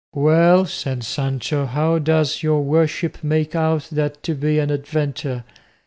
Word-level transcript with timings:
"Well," 0.15 0.65
said 0.65 1.03
Sancho, 1.03 1.67
"how 1.67 1.99
does 1.99 2.41
your 2.41 2.63
worship 2.63 3.23
make 3.23 3.53
out 3.55 3.87
that 3.91 4.23
to 4.23 4.33
be 4.33 4.57
an 4.57 4.71
adventure?" 4.71 5.43